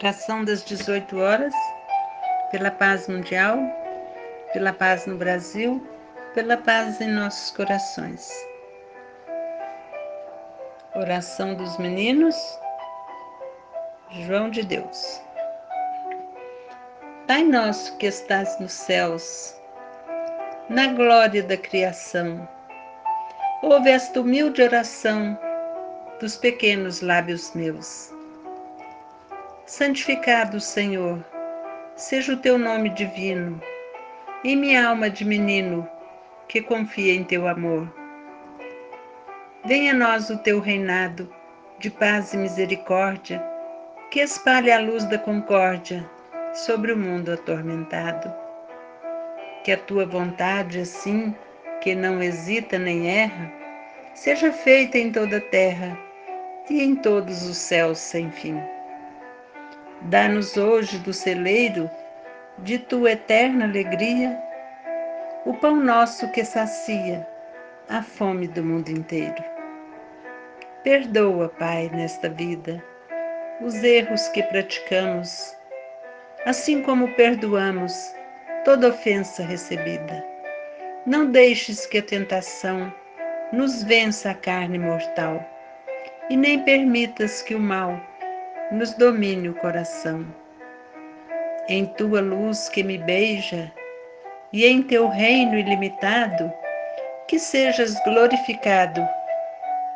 [0.00, 1.52] Oração das 18 horas,
[2.52, 3.58] pela paz mundial,
[4.52, 5.84] pela paz no Brasil,
[6.34, 8.30] pela paz em nossos corações.
[10.94, 12.36] Oração dos meninos,
[14.24, 15.20] João de Deus.
[17.26, 19.60] Pai nosso que estás nos céus,
[20.68, 22.48] na glória da criação,
[23.64, 25.36] ouve esta humilde oração
[26.20, 28.16] dos pequenos lábios meus
[29.68, 31.22] Santificado, Senhor,
[31.94, 33.60] seja o teu nome divino,
[34.42, 35.86] em minha alma de menino
[36.48, 37.86] que confia em teu amor.
[39.66, 41.30] Venha a nós o teu reinado
[41.78, 43.44] de paz e misericórdia,
[44.10, 46.08] que espalhe a luz da concórdia
[46.54, 48.34] sobre o mundo atormentado.
[49.64, 51.36] Que a tua vontade, assim,
[51.82, 53.52] que não hesita nem erra,
[54.14, 55.98] seja feita em toda a terra
[56.70, 58.58] e em todos os céus sem fim.
[60.02, 61.90] Dá-nos hoje do celeiro
[62.58, 64.40] de tua eterna alegria
[65.44, 67.26] o pão nosso que sacia
[67.88, 69.42] a fome do mundo inteiro.
[70.84, 72.82] Perdoa, Pai, nesta vida
[73.60, 75.56] os erros que praticamos,
[76.46, 78.14] assim como perdoamos
[78.64, 80.24] toda ofensa recebida.
[81.04, 82.92] Não deixes que a tentação
[83.52, 85.44] nos vença a carne mortal
[86.30, 88.00] e nem permitas que o mal
[88.70, 90.26] nos domine o coração.
[91.68, 93.72] Em tua luz que me beija
[94.52, 96.52] e em teu reino ilimitado,
[97.26, 99.06] que sejas glorificado,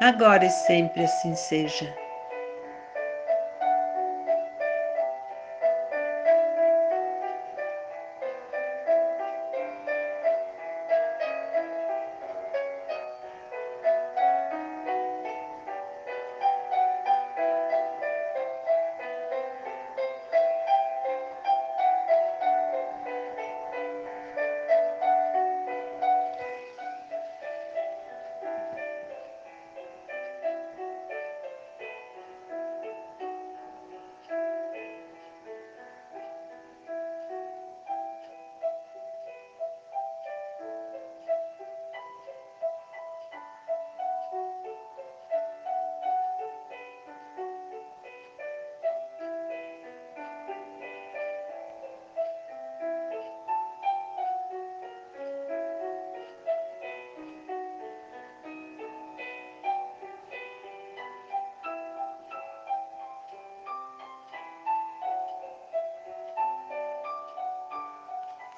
[0.00, 2.01] agora e sempre assim seja.